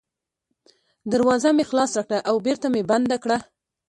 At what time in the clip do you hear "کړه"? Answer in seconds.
2.05-2.19, 3.23-3.37